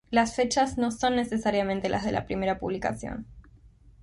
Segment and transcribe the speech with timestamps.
[0.09, 3.27] Las fechas no son necesariamente las de la primera publicación.